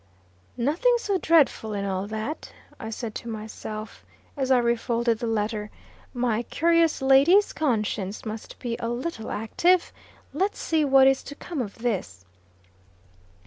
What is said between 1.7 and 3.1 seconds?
in all that," I